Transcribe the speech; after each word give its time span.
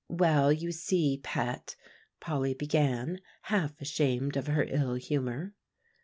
"Well, 0.09 0.51
you 0.51 0.71
see, 0.71 1.19
pet," 1.21 1.75
Polly 2.19 2.55
began, 2.55 3.21
half 3.43 3.79
ashamed 3.79 4.35
of 4.35 4.47
her 4.47 4.63
ill 4.67 4.95
humor. 4.95 5.53